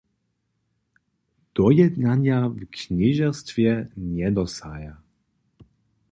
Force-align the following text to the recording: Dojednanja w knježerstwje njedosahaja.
Dojednanja 1.55 2.39
w 2.49 2.55
knježerstwje 2.71 3.87
njedosahaja. 3.97 4.97